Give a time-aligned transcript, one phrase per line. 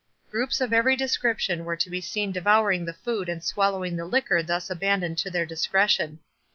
[0.31, 4.41] Groups of every description were to be seen devouring the food and swallowing the liquor
[4.41, 6.17] thus abandoned to their discretion.